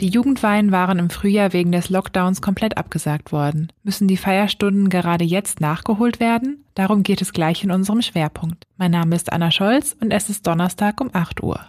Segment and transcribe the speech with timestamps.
[0.00, 3.68] Die Jugendweihen waren im Frühjahr wegen des Lockdowns komplett abgesagt worden.
[3.84, 6.64] Müssen die Feierstunden gerade jetzt nachgeholt werden?
[6.74, 8.64] Darum geht es gleich in unserem Schwerpunkt.
[8.76, 11.60] Mein Name ist Anna Scholz und es ist Donnerstag um 8 Uhr.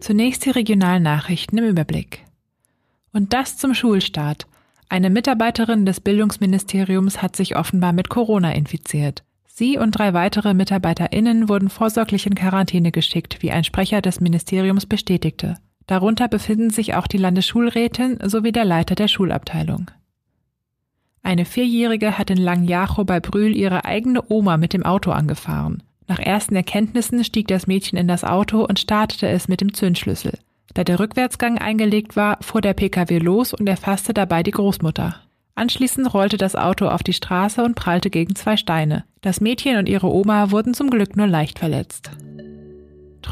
[0.00, 2.24] Zunächst die regionalen Nachrichten im Überblick.
[3.12, 4.46] Und das zum Schulstart.
[4.88, 9.22] Eine Mitarbeiterin des Bildungsministeriums hat sich offenbar mit Corona infiziert.
[9.46, 14.86] Sie und drei weitere MitarbeiterInnen wurden vorsorglich in Quarantäne geschickt, wie ein Sprecher des Ministeriums
[14.86, 15.58] bestätigte.
[15.92, 19.90] Darunter befinden sich auch die Landesschulrätin sowie der Leiter der Schulabteilung.
[21.22, 25.82] Eine Vierjährige hat in Langjacho bei Brühl ihre eigene Oma mit dem Auto angefahren.
[26.08, 30.38] Nach ersten Erkenntnissen stieg das Mädchen in das Auto und startete es mit dem Zündschlüssel.
[30.72, 35.16] Da der Rückwärtsgang eingelegt war, fuhr der Pkw los und erfasste dabei die Großmutter.
[35.56, 39.04] Anschließend rollte das Auto auf die Straße und prallte gegen zwei Steine.
[39.20, 42.12] Das Mädchen und ihre Oma wurden zum Glück nur leicht verletzt.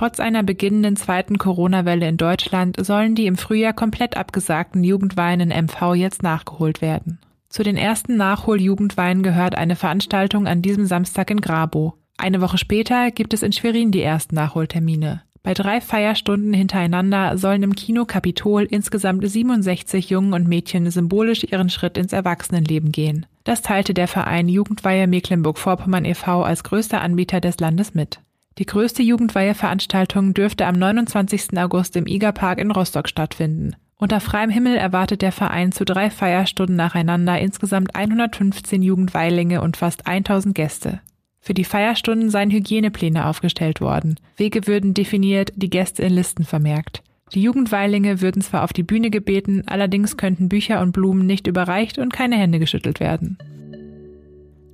[0.01, 5.67] Trotz einer beginnenden zweiten Corona-Welle in Deutschland sollen die im Frühjahr komplett abgesagten Jugendweinen in
[5.67, 7.19] MV jetzt nachgeholt werden.
[7.51, 11.99] Zu den ersten Nachhol-Jugendweinen gehört eine Veranstaltung an diesem Samstag in Grabo.
[12.17, 15.21] Eine Woche später gibt es in Schwerin die ersten Nachholtermine.
[15.43, 21.69] Bei drei Feierstunden hintereinander sollen im Kino Kapitol insgesamt 67 Jungen und Mädchen symbolisch ihren
[21.69, 23.27] Schritt ins Erwachsenenleben gehen.
[23.45, 26.43] Das teilte der Verein Jugendweihe Mecklenburg-Vorpommern e.V.
[26.43, 28.21] als größter Anbieter des Landes mit.
[28.59, 31.57] Die größte Jugendweiheveranstaltung dürfte am 29.
[31.57, 33.77] August im Igerpark in Rostock stattfinden.
[33.97, 40.07] Unter freiem Himmel erwartet der Verein zu drei Feierstunden nacheinander insgesamt 115 Jugendweilinge und fast
[40.07, 41.01] 1000 Gäste.
[41.39, 44.17] Für die Feierstunden seien Hygienepläne aufgestellt worden.
[44.37, 47.03] Wege würden definiert, die Gäste in Listen vermerkt.
[47.35, 51.99] Die Jugendweilinge würden zwar auf die Bühne gebeten, allerdings könnten Bücher und Blumen nicht überreicht
[51.99, 53.39] und keine Hände geschüttelt werden.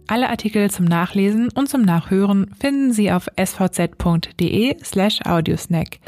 [0.08, 5.98] Alle Artikel zum Nachlesen und zum Nachhören finden Sie auf svz.de slash audiosnack.